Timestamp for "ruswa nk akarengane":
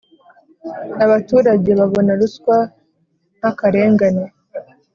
2.19-4.25